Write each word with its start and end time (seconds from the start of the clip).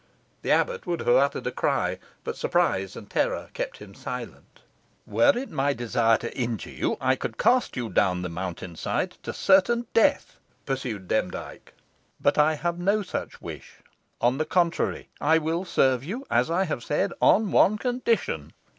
The 0.41 0.49
abbot 0.49 0.87
would 0.87 1.01
have 1.01 1.09
uttered 1.09 1.45
a 1.45 1.51
cry, 1.51 1.99
but 2.23 2.35
surprise 2.35 2.95
and 2.95 3.07
terror 3.07 3.51
kept 3.53 3.77
him 3.77 3.93
silent. 3.93 4.61
"Were 5.05 5.31
it 5.37 5.51
my 5.51 5.73
desire 5.73 6.17
to 6.17 6.35
injure 6.35 6.71
you, 6.71 6.97
I 6.99 7.15
could 7.15 7.37
cast 7.37 7.77
you 7.77 7.87
down 7.87 8.23
the 8.23 8.27
mountain 8.27 8.75
side 8.75 9.11
to 9.21 9.31
certain 9.31 9.85
death," 9.93 10.37
pursued 10.65 11.07
Demdike. 11.07 11.75
"But 12.19 12.39
I 12.39 12.55
have 12.55 12.79
no 12.79 13.03
such 13.03 13.43
wish. 13.43 13.75
On 14.19 14.39
the 14.39 14.45
contrary, 14.45 15.09
I 15.21 15.37
will 15.37 15.65
serve 15.65 16.03
you, 16.03 16.25
as 16.31 16.49
I 16.49 16.63
have 16.63 16.83
said, 16.83 17.13
on 17.21 17.51
one 17.51 17.77
condition." 17.77 18.53